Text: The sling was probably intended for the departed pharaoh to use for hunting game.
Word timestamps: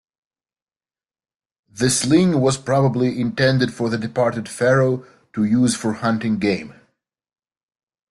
The 1.69 1.91
sling 1.91 2.39
was 2.41 2.57
probably 2.57 3.19
intended 3.21 3.71
for 3.71 3.87
the 3.91 3.99
departed 3.99 4.49
pharaoh 4.49 5.05
to 5.33 5.43
use 5.43 5.75
for 5.75 5.93
hunting 5.93 6.39
game. 6.39 6.73